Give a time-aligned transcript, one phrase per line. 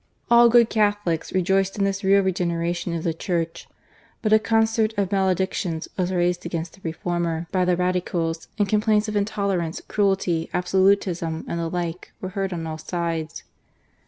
[0.31, 3.67] All good Catholics rejoiced in this real regenera tion of the Church,
[4.23, 9.07] but a concert of maledictions was raised against the reformer by the Radicals, and complaints
[9.07, 13.43] of intolerance, cruelty, absolutism, and the like, were heard on all sides.